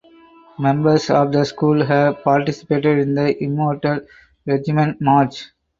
Members 0.57 1.11
of 1.11 1.31
the 1.31 1.43
school 1.45 1.85
have 1.85 2.23
participated 2.23 2.97
in 2.97 3.13
the 3.13 3.37
"Immortal 3.43 3.99
Regiment" 4.47 4.99
march. 4.99 5.51